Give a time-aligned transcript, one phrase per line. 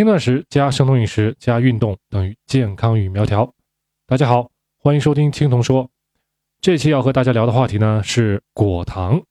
[0.00, 3.52] 轻断食加生酮饮食加运动等于健康与苗条。
[4.06, 5.90] 大家好，欢迎收听青铜说。
[6.58, 9.22] 这期要和大家聊的话题呢是果糖。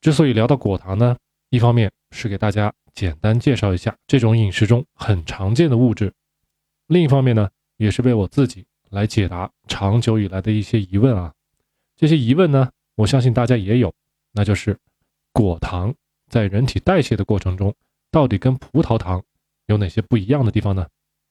[0.00, 1.18] 之所以聊到果糖呢，
[1.50, 6.10] 一方面是给大家简单介绍一下这种饮食中很常见的物质，
[6.86, 11.30] 另一方面呢，也是为我自己来解答长久以来的一些疑问啊。
[11.94, 13.92] 这些疑问呢，我相信大家也有，
[14.32, 14.78] 那就是
[15.34, 15.94] 果糖
[16.30, 17.74] 在人体代谢的过程中，
[18.10, 19.22] 到底跟葡萄糖
[19.70, 20.84] 有哪些不一样的地方呢？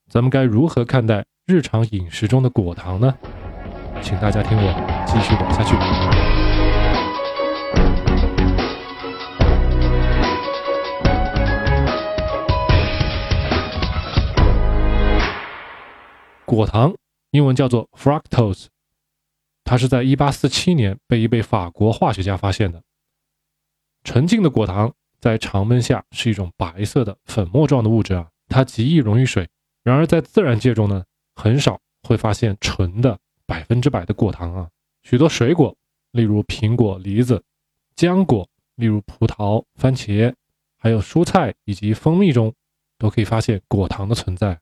[0.10, 3.14] 咱们该如何看待日常饮食中的果糖呢？
[4.02, 5.76] 请大家听我继续聊下去。
[16.46, 16.96] 果糖
[17.32, 18.68] 英文叫做 fructose，
[19.66, 22.82] 它是在1847年被一位法国化学家发现的。
[24.06, 29.48] 纯净的果糖在常温下是一种白色的粉末状的物质啊，它极易溶于水。
[29.84, 34.70] 然而在自然界中呢，很少会发现纯的百分之百的果糖啊。
[35.04, 35.76] 许多水果，
[36.12, 37.42] 例如苹果、梨子、
[37.96, 40.34] 浆果，例如葡萄、番茄，
[40.78, 42.54] 还有蔬菜以及蜂蜜中，
[42.98, 44.60] 都可以发现果糖的存在。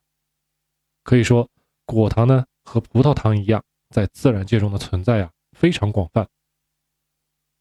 [1.02, 1.48] 可以说，
[1.84, 6.28] 果糖呢和葡萄糖一样，在自然界中的存在啊非常广泛。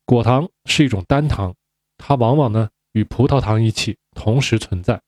[0.05, 1.55] 果糖是一种单糖。
[1.99, 5.01] 它往往呢与葡萄糖一起同时存在，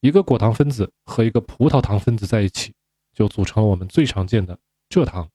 [0.00, 2.74] 一个果糖分子和一个葡萄糖分子在一起，
[3.12, 5.28] 就组成了我们最常见的蔗糖。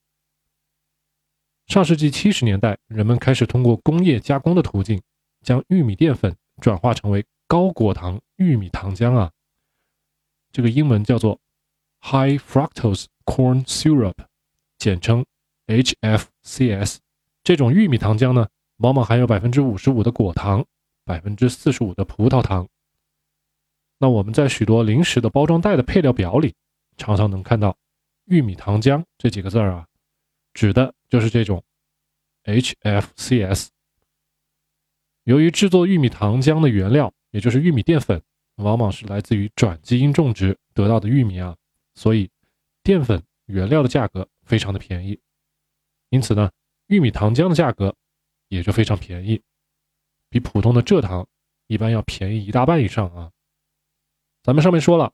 [1.66, 5.00] 上世纪七十年代，人们开始通过工业加工的途径，
[5.42, 9.30] 将玉米淀粉转化成为高果糖玉米糖浆啊，
[10.52, 11.40] 这个英文叫做
[12.00, 14.14] High Fructose Corn Syrup，
[14.78, 15.24] 简称
[15.66, 16.98] HFCS。
[17.42, 18.48] 这种玉米糖浆呢。
[18.78, 20.66] 往往含有百分之五十五的果糖，
[21.04, 22.68] 百分之四十五的葡萄糖。
[24.04, 26.54] 那我们在许多零食的包装袋的配料表里，
[26.98, 27.74] 常常能看到
[28.28, 29.88] “玉米糖浆”这几个字儿啊，
[30.52, 31.64] 指的就是这种
[32.44, 33.68] HFCS。
[35.22, 38.20] 由于制作玉米糖浆的原料，也就是玉米淀粉，
[38.56, 41.56] 往往是来自于转基因种植得到的玉米啊，
[41.94, 42.28] 所以
[42.82, 45.18] 淀粉原料的价格非常的便宜。
[46.10, 46.50] 因此呢，
[46.88, 47.96] 玉米糖浆的价格。
[48.48, 49.40] 也就非常便宜，
[50.28, 51.26] 比普通的蔗糖
[51.68, 53.32] 一般要便宜一大半以上啊。
[54.44, 55.10] 咱们上面说了，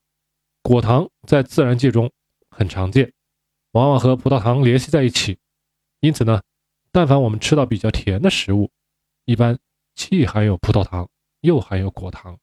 [0.60, 2.10] 果糖在自然界中
[2.50, 3.12] 很常见，
[3.70, 5.38] 往往和葡萄糖联系在一起。
[6.00, 6.42] 因此呢，
[6.91, 8.69] 但凡我们吃到比较甜的食物，
[9.26, 9.56] 一般
[9.94, 11.08] 既含有葡萄糖
[11.42, 12.36] 又含有果糖。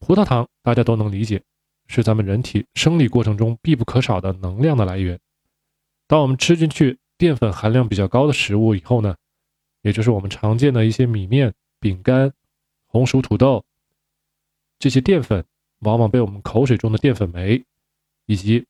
[0.00, 1.40] 葡萄糖大家都能理解，
[1.86, 5.16] 是咱们人体生理过程中必不可少的能量的来源。
[6.08, 9.14] 当我们吃进去淀粉含量比较高的食物以后呢？
[9.82, 12.32] 也就是我们常见的一些米面、饼干、
[12.86, 13.64] 红薯、土豆，
[14.80, 15.44] 这些淀粉
[15.82, 17.64] 往往被我们口水中的淀粉酶，
[18.26, 18.66] 以及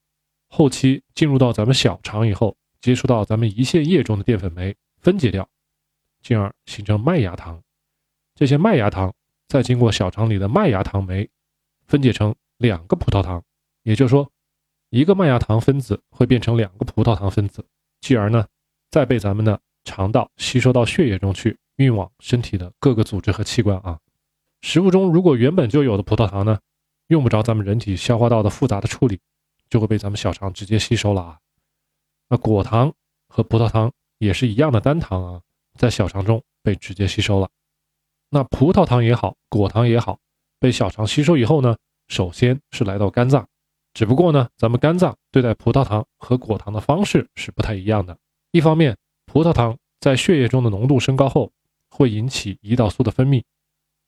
[0.49, 5.49] 后期进入到咱们小肠以后，接触到咱们胰腺液中的淀粉酶分解掉，
[6.23, 7.63] 进而形成麦芽糖。
[8.35, 9.15] 这些麦芽糖
[9.49, 11.29] 再经过小肠里的麦芽糖酶
[11.87, 13.43] 分解成两个葡萄糖，
[13.83, 14.31] 也就是说，
[14.91, 17.65] 一个麦芽糖分子会变成两个葡萄糖分子，
[18.01, 18.47] 继而呢，
[18.91, 19.61] 再被咱们的。
[19.85, 23.99] 肠道吸收到血液中去，运往身体的各个组织和器官啊。
[24.61, 26.61] 食物中如果原本就有的葡萄糖呢，
[27.13, 29.21] 用不着咱们人体消化道的复杂的处理，
[29.69, 31.39] 就会被咱们小肠直接吸收了啊。
[32.31, 32.91] 那果糖
[33.29, 35.43] 和葡萄糖也是一样的单糖啊，
[35.77, 37.51] 在小肠中被直接吸收了。
[38.31, 40.19] 那葡萄糖也好，果糖也好，
[40.59, 41.77] 被小肠吸收以后呢，
[42.09, 43.47] 首先是来到肝脏，
[43.93, 48.17] 只不过呢，咱们肝脏对待葡萄糖和果糖的方式是不太一样的。
[48.53, 48.97] 一方面，
[49.27, 51.53] 葡萄糖在血液中的浓度升高后，
[51.91, 53.43] 会引起胰岛素的分泌。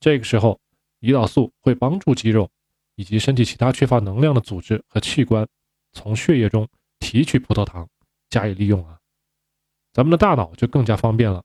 [0.00, 0.58] 这个时候，
[1.02, 2.48] 胰岛素会帮助肌肉
[2.96, 5.46] 以及身体其他缺乏能量的组织和器官，
[5.92, 6.68] 从血液中
[6.98, 7.88] 提取葡萄糖
[8.30, 8.98] 加以利用啊。
[9.92, 11.42] 咱们的大脑就更加方便了，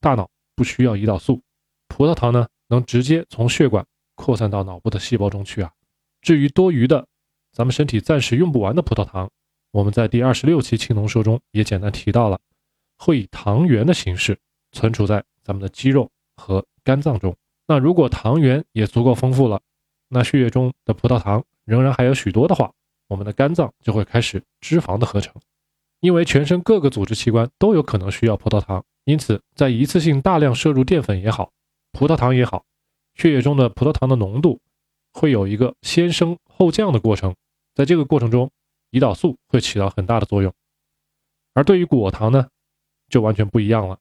[0.00, 1.42] 大脑不需要胰岛素，
[1.88, 5.72] 葡萄糖呢能直接从血管扩散到脑部的细胞中去啊。
[6.20, 7.06] 至于多余的，
[7.52, 9.30] 咱们身体暂时用不完的葡萄糖，
[9.70, 12.38] 我们在第二十六期青铜说中也简单提到了。
[13.00, 14.36] 会以糖原的形式
[14.72, 17.36] 存储在咱们的肌肉和肝脏中。
[17.68, 19.62] 那如果糖原也足够丰富了，
[20.08, 22.72] 那血液中的葡萄糖仍然还有许多的话，
[23.08, 25.34] 我们的肝脏就会开始脂肪的合成。
[26.00, 31.50] 因为全身各个组织器官都有可能需要葡萄糖，因此在一次性大量摄入淀粉也好，
[31.92, 32.64] 葡萄糖也好，
[33.14, 34.60] 血液中的葡萄糖的浓度
[35.12, 37.34] 会有一个先升后降的过程。
[37.74, 38.50] 在这个过程中，
[38.92, 40.52] 胰岛素会起到很大的作用。
[41.54, 42.48] 而对于果糖呢？
[43.08, 43.98] 就完全不一样了。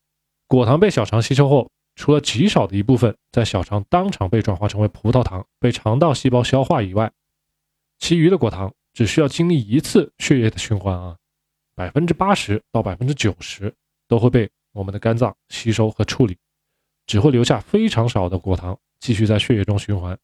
[0.48, 7.12] 果糖被小肠吸收后，除了极少的一部分在小肠当场被转化成为葡萄糖，被肠道细胞消化以外，
[7.98, 11.18] 其余的果糖只需要经历一次血液的循环啊，
[11.74, 13.74] 百分之八十到百分之九十
[14.08, 16.38] 都会被我们的肝脏吸收和处理，
[17.08, 20.16] 只会留下非常少的果糖继续在血液中循环。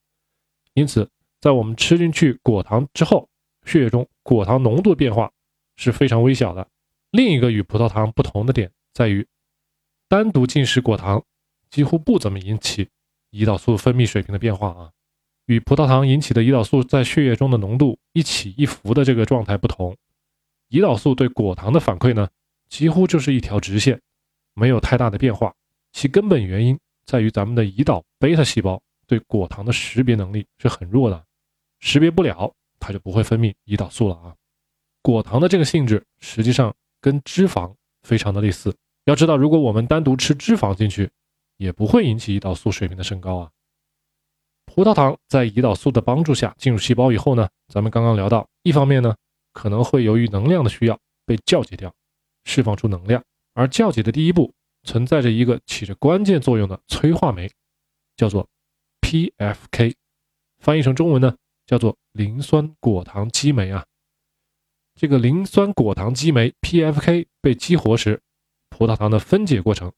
[0.75, 1.09] 因此，
[1.41, 3.27] 在我们吃进去果糖之后，
[3.65, 5.31] 血液中果糖浓度变化
[5.75, 6.67] 是非常微小的。
[7.09, 9.27] 另一个与葡萄糖不同的点在于，
[10.07, 11.23] 单独进食果糖
[11.73, 12.87] 几乎不怎么引起
[13.31, 14.91] 胰岛素分泌水平的变化啊。
[15.47, 19.97] 与葡萄糖引起的胰岛素在血液中的浓度一起一伏的这个状态不同，
[20.69, 22.29] 胰岛素对果糖的反馈呢，
[22.69, 23.99] 几乎就是一条直线，
[24.53, 25.51] 没有太大的变化。
[25.93, 31.25] 其根本原因在于咱们的胰岛贝塔细胞对果糖的识别能力是很弱的，
[31.79, 34.35] 识别不了，它就不会分泌胰岛素了啊。
[35.01, 36.71] 果糖的这个性质实际上
[37.01, 37.73] 跟脂肪
[38.03, 38.71] 非常的类似。
[39.05, 41.09] 要知道，如果我们单独吃脂肪进去，
[41.57, 43.51] 也不会引起胰岛素水平的升高啊。
[44.65, 49.15] 葡萄糖在胰岛素的帮助下进入细胞以后呢，咱们刚刚聊到，一方面呢
[49.51, 51.93] 可能会由于能量的需要被降解掉，
[52.45, 53.23] 释放出能量，
[53.53, 54.53] 而降解的第一步
[54.83, 57.51] 存在着一个起着关键作用的催化酶，
[58.15, 58.47] 叫做
[59.01, 59.93] PFK，
[60.59, 61.35] 翻译成中文呢
[61.67, 63.85] 叫做磷酸果糖激酶啊。
[64.95, 68.21] 这个磷酸果糖激酶 PFK 被激活时，
[68.69, 69.91] 葡萄糖的分解过程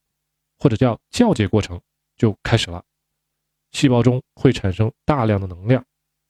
[0.58, 1.80] 或者叫酵解过程
[2.18, 2.84] 就开始了。
[3.72, 5.84] 细胞中会产生大量的能量，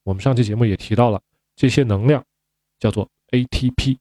[0.03, 1.21] 我们上期节目也提到了，
[1.55, 2.25] 这些能量
[2.79, 3.97] 叫做 ATP，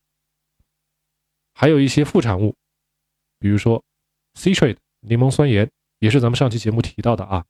[1.53, 2.55] 还有一些副产物，
[3.39, 3.85] 比如说
[4.39, 7.45] citrate 柠檬酸盐，也是咱们上期节目提到的啊。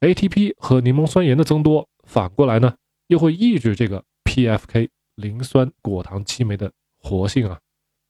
[0.00, 2.76] ATP 和柠檬酸盐的增多，反过来呢，
[3.06, 7.60] 又会抑制这个 PFK 磷酸果糖激酶的活性啊，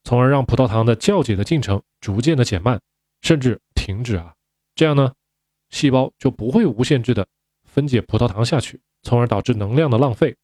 [0.03, 2.81] 从而让葡萄糖的酵解的进程逐渐的减慢，
[3.21, 4.33] 甚至停止啊，
[4.77, 5.13] 这样呢。
[5.71, 7.27] 细胞就不会无限制的
[7.65, 10.37] 分解葡萄糖下去，从而导致能量的浪费，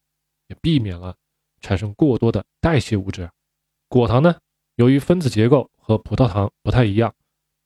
[0.47, 1.15] 也避免了
[1.61, 3.29] 产生过多的代谢物质。
[3.87, 4.35] 果糖呢，
[4.75, 7.13] 由于分子结构和葡萄糖不太一样，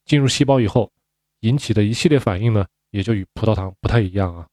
[0.03, 0.91] 进入细胞以后
[1.39, 4.45] 引起的一系列反应呢，也就与葡萄糖不太一样啊。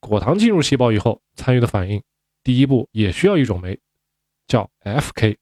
[0.00, 2.02] 果糖进入细胞以后参与的反应，
[2.42, 3.78] 第一步也需要一种酶，
[4.48, 5.36] 叫 FK，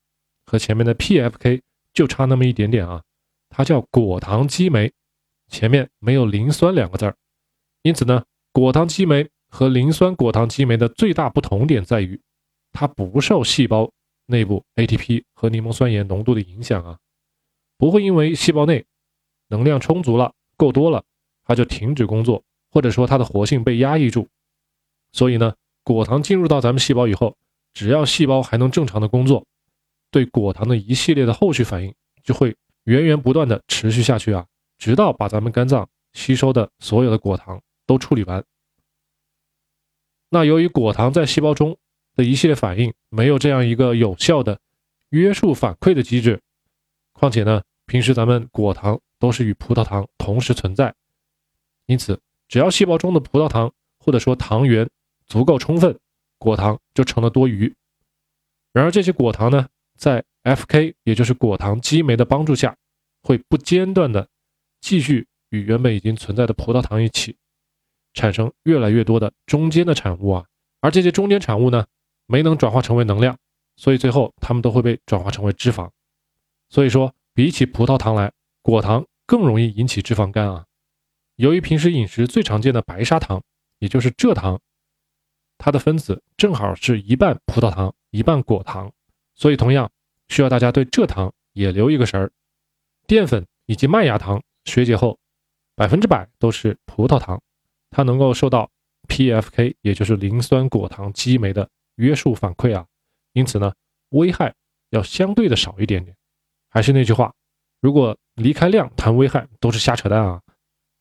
[0.44, 1.62] 和前面的 PFK
[1.94, 3.02] 就差那么一点点啊，
[3.48, 4.92] 它叫果糖激酶。
[5.50, 7.16] 前面没有磷酸两个字儿，
[7.82, 12.18] 因此呢，果糖激酶和磷酸果糖激酶的最大不同点在于，
[12.72, 13.92] 它不受细胞
[14.26, 16.98] 内部 ATP 和柠檬酸盐浓度的影响啊，
[17.76, 18.86] 不会因为细胞内
[19.48, 21.04] 能量充足了、够多了，
[21.44, 24.28] 它就停止工作，或者说它的活性被压抑住。
[25.12, 27.36] 所以呢，果糖进入到咱们细胞以后，
[27.74, 29.44] 只要细胞还能正常的工作，
[30.12, 31.92] 对果糖的一系列的后续反应
[32.22, 34.46] 就会源源不断的持续下去啊。
[34.80, 38.42] 直到把咱们肝脏吸收的所有的果糖都处理完。
[40.30, 41.76] 那由于果糖在细胞中
[42.16, 44.58] 的一系列反应没有这样一个有效的
[45.10, 46.40] 约束反馈的机制，
[47.12, 50.94] 况且呢，平时咱们果糖都是与葡萄糖同时存在，
[51.84, 52.18] 因此
[52.48, 54.88] 只要细胞中的葡萄糖或者说糖原
[55.26, 55.98] 足够充分，
[56.38, 57.74] 果糖就成了多余。
[58.72, 62.74] 然而这些果糖呢，在 FK 也就是果糖激酶的帮助下，
[63.22, 64.26] 会不间断的。
[64.80, 67.36] 继续与原本已经存在的葡萄糖一起，
[68.14, 70.44] 产生越来越多的中间的产物啊，
[70.80, 71.86] 而这些中间产物呢，
[72.26, 73.36] 没能转化成为能量，
[73.76, 75.90] 所以最后它们都会被转化成为脂肪。
[76.68, 80.64] 所以说，比起葡萄糖来，果糖更容易引起脂肪肝啊。
[81.36, 83.42] 由于平时饮食最常见的白砂糖，
[83.78, 84.60] 也就是蔗糖，
[85.58, 88.92] 它的分子正好是一半葡萄糖一半果糖，
[89.34, 89.90] 所以同样
[90.28, 92.30] 需要大家对蔗糖也留一个神儿。
[93.06, 94.42] 淀粉以及麦芽糖。
[94.64, 95.18] 水解后，
[95.74, 97.40] 百分之百都是葡萄糖，
[97.90, 98.70] 它能够受到
[99.08, 102.86] PFK，也就是磷酸果糖激酶的约束反馈啊，
[103.32, 103.72] 因此呢，
[104.10, 104.54] 危害
[104.90, 106.16] 要相对的少一点点。
[106.68, 107.34] 还是那句话，
[107.80, 110.40] 如果离开量谈危害都是瞎扯淡啊。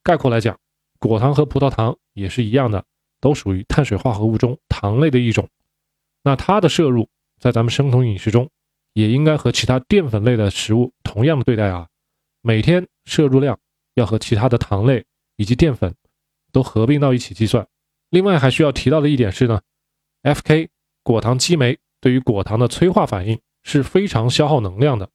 [0.02, 0.58] 概括来讲，
[0.98, 2.84] 果糖和葡萄糖也是一样的，
[3.20, 5.48] 都属于碳水化合物中糖类的一种。
[6.24, 8.50] 那它的摄入在咱们生酮饮食中，
[8.94, 11.88] 也应该和其他淀粉类的食物同样的对待啊。
[12.42, 13.60] 每天摄入量
[13.96, 15.06] 要和其他的糖类
[15.36, 15.94] 以及淀粉
[16.52, 17.68] 都合并到一起计算。
[18.10, 19.62] 另外还需要提到的一点是呢
[20.24, 20.70] ，FK
[21.04, 25.10] 果糖激酶对于果糖的催化反应是非常消耗能量的。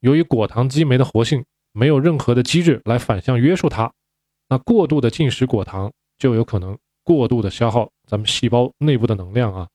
[0.00, 3.92] 由于果糖激酶的活性没有任何的机制来反向约束它，
[4.48, 9.68] 那过度的进食果糖就有可能过度的消耗咱们细胞内部的能量啊，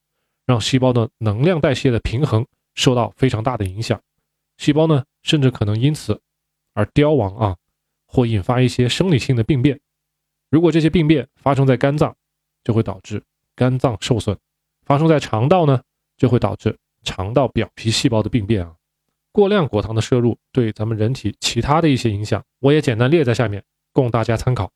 [0.46, 4.02] 让细胞的能量代谢的平衡受到非常大的影响。
[4.58, 6.20] 细胞呢，甚至可能因此。
[6.78, 7.58] 而凋亡啊，
[8.06, 9.80] 或引发一些生理性的病变。
[10.52, 12.16] 如果这些病变发生在肝脏，
[12.64, 13.24] 就会导致
[13.56, 14.36] 肝脏受损；
[14.86, 15.82] 发生在肠道呢，
[16.18, 18.76] 就会导致肠道表皮细胞的病变啊。
[19.32, 24.72] 过量果糖的摄入对咱们人体其他的一些影响，我也简单列在下面，供大家参考。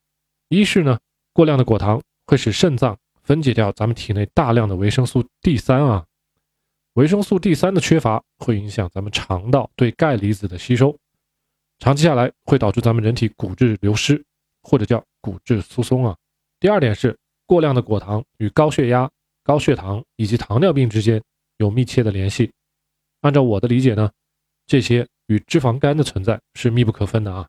[0.48, 0.98] 一是呢，
[1.32, 6.04] 过量的果糖会使肾脏分解掉咱们体内大量的维生素 D 三啊，
[6.94, 10.98] 维生素 D 三的缺乏会影响咱们肠道对钙离子的吸收，
[11.82, 14.24] 长期下来会导致咱们人体骨质流失，
[14.62, 16.16] 或者叫骨质疏松啊。
[16.60, 19.10] 第二点是，过量的果糖与高血压、
[19.42, 21.20] 高血糖以及糖尿病之间
[21.56, 22.52] 有密切的联系。
[23.22, 24.08] 按照我的理解呢。
[24.64, 27.48] 这些与脂肪肝的存在是密不可分的啊。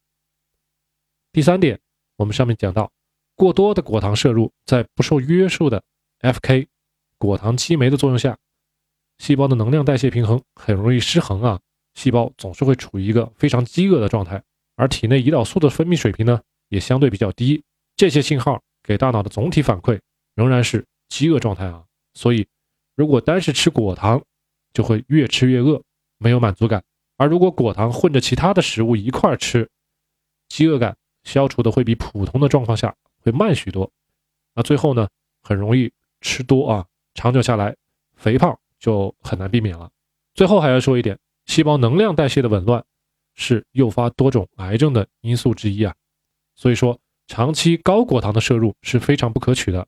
[1.31, 1.79] 第三点，
[2.15, 2.91] 我们上面讲到，
[3.35, 5.81] 过多的果糖摄入在不受约束的
[6.21, 6.65] FK
[7.19, 8.35] 果糖激酶的作用下，
[9.19, 11.59] 细胞的能量代谢平衡很容易失衡啊，
[11.95, 14.41] 细胞总是会处于一个非常饥饿的状态，
[14.75, 17.63] 而体内胰岛素的分泌水平呢也相对比较低，
[17.95, 19.99] 这些信号给大脑的总体反馈
[20.35, 21.83] 仍然是饥饿状态啊。
[22.13, 22.47] 所以，
[22.95, 24.23] 如果单是吃果糖，
[24.73, 25.81] 就会越吃越饿，
[26.17, 26.83] 没有满足感。
[27.17, 29.69] 而如果果糖混着其他的食物一块儿吃，
[30.49, 33.89] 饥饿感消除的会比普通的状况下会慢许多。
[34.55, 35.07] 那最后呢，
[35.41, 37.75] 很容易吃多啊，长久下来，
[38.15, 39.89] 肥胖就很难避免了。
[40.33, 42.83] 最后还要说一点，细胞能量代谢的紊乱
[43.35, 45.93] 是诱发多种癌症的因素之一啊。
[46.55, 49.87] 所以说，长期高果糖的摄入是非常不可取的。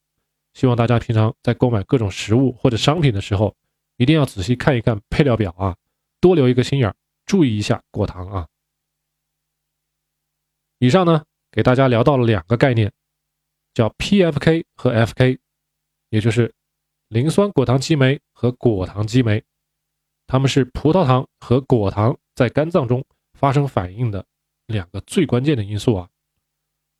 [0.53, 3.55] 希望大家平常在购买各种食物或者商品的时候，
[3.97, 5.75] 一定要仔细看一看配料表啊，
[6.19, 6.95] 多留一个心眼儿。
[7.25, 8.47] 注意一下果糖啊！
[10.77, 12.91] 以上呢，给大家聊到了两个概念，
[13.73, 15.39] 叫 PFK 和 FK，
[16.09, 16.53] 也就是
[17.07, 19.43] 磷酸果糖激酶和果糖激酶，
[20.27, 23.03] 它们是葡萄糖和果糖在肝脏中
[23.33, 24.25] 发生反应的
[24.67, 26.07] 两个最关键的因素啊。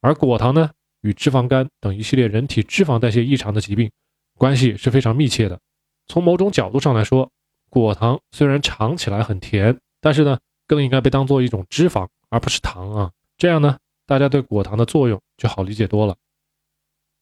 [0.02, 0.70] 而果糖呢，
[1.02, 3.92] 与脂肪肝等一系列人体脂肪代谢异常的疾病
[4.38, 5.60] 关系是非常密切的。
[6.08, 7.32] 从某种角度上来说，
[7.70, 9.78] 果糖虽然尝起来很甜。
[10.02, 13.12] 但是呢，更应该被当做一种脂肪，而不是糖啊。
[13.40, 16.16] 这样呢，大家对果糖的作用就好理解多了。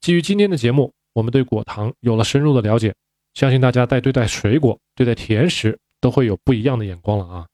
[0.01, 2.93] 基于今天的节目，我们对果糖有了深入的了解，
[3.33, 7.47] 相信大家在对待水果、对待甜食都会有不一样的眼光了啊。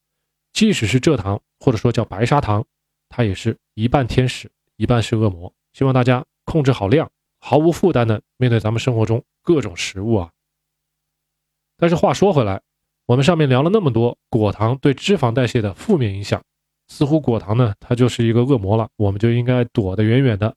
[0.51, 2.65] 即使是蔗糖，或者说叫白砂糖，
[3.07, 5.53] 它也是一半天使，一半是恶魔。
[5.73, 10.31] 希望大家控制好量，毫无负担的面对咱们生活中各种食物啊。
[11.77, 12.59] 但是话说回来。
[13.05, 16.43] 我们上面聊了那么多果糖对脂肪代谢的负面影响，
[16.89, 20.55] 似乎果糖呢它就是一个恶魔了，我们就应该躲得远远的。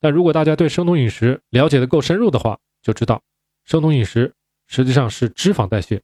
[0.00, 3.20] 但如果大家对生酮饮食了解的够深入的话，就知道
[3.66, 4.34] 生酮饮食
[4.66, 6.00] 实际上是脂肪代谢，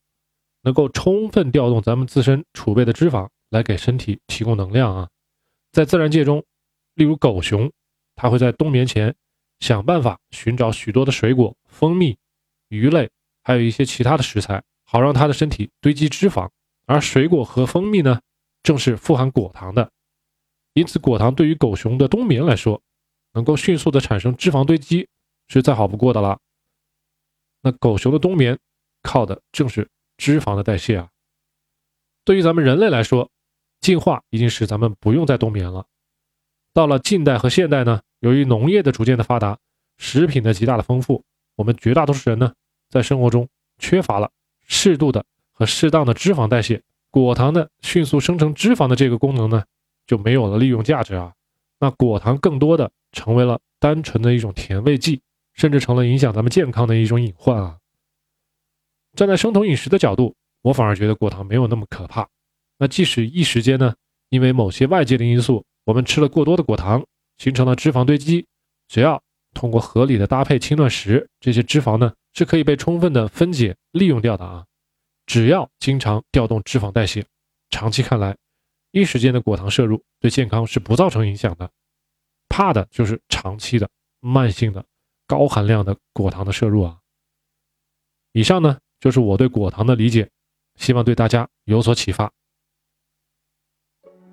[0.65, 5.09] 能够充分调动咱们自身储备的脂肪来给身体提供能量啊。
[5.71, 6.45] 在自然界中，
[6.95, 7.71] 例如狗熊，
[8.17, 9.15] 它会在冬眠前
[9.61, 12.17] 想办法寻找许多的水果、蜂蜜、
[12.69, 13.11] 鱼类，
[13.43, 14.63] 还有一些其他的食材。
[14.87, 16.49] 好让它的身体堆积脂肪，
[16.85, 18.21] 而水果和蜂蜜呢，
[18.63, 19.91] 正是富含果糖的，
[20.75, 22.81] 因此果糖对于狗熊的冬眠来说，
[23.33, 25.09] 能够迅速的产生脂肪堆积，
[25.49, 26.39] 是再好不过的了。
[27.63, 28.57] 那狗熊的冬眠
[29.03, 31.09] 靠的正是脂肪的代谢啊。
[32.25, 33.31] 对于咱们人类来说，
[33.81, 35.87] 进化已经使咱们不用再冬眠了。
[36.73, 39.59] 到了近代和现代呢，由于农业的逐渐的发达，
[39.99, 41.23] 食品的极大的丰富，
[41.57, 42.53] 我们绝大多数人呢，
[42.89, 44.31] 在生活中缺乏了。
[44.67, 49.65] 适度的和适当的脂肪代谢，果糖的迅速生成脂肪的这个功能呢，
[50.07, 51.35] 就没有了利用价值啊。
[51.79, 55.21] 那果糖更多的成为了单纯的一种甜味剂，
[55.53, 57.79] 甚至成了影响咱们健康的一种隐患啊。
[59.15, 62.29] 站在生酮饮食的角度，我反而觉得果糖没有那么可怕。
[62.79, 63.95] 那即使一时间呢，
[64.29, 67.05] 因为某些外界的因素，我们吃了过多的果糖，
[67.39, 68.47] 形成了脂肪堆积，
[68.89, 72.13] 只要通过合理的搭配轻断食，这些脂肪呢。
[72.37, 74.67] 是可以被充分的分解利用掉的啊！
[75.25, 77.25] 只要经常调动脂肪代谢，
[77.71, 78.37] 长期看来，
[78.91, 81.71] 一时间的果糖摄入对健康是不造成影响的。
[82.49, 84.85] 怕的就是长期的、慢性的、
[85.29, 86.99] 高含量的果糖的摄入啊！
[88.33, 90.29] 以上呢就是我对果糖的理解，
[90.77, 92.31] 希望对大家有所启发。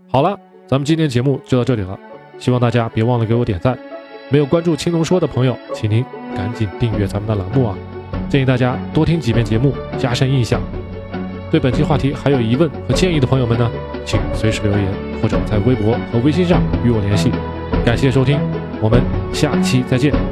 [0.07, 1.99] 好了，咱们今天节目就到这里了，
[2.37, 3.77] 希望大家别忘了给我点赞。
[4.29, 6.03] 没有关注青龙说的朋友，请您
[6.35, 7.77] 赶紧订阅咱们的栏目啊！
[8.29, 10.61] 建议大家多听几遍节目，加深印象。
[11.49, 13.69] 对本期话题还有疑问和建议的朋友们呢，
[14.05, 17.29] 请随时留言或者在微博和微信上与我联系。
[17.85, 18.39] 感谢收听，
[18.81, 19.01] 我们
[19.33, 20.30] 下期再见。